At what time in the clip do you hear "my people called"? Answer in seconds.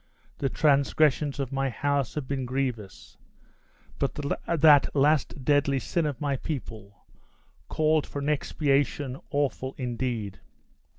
6.19-8.07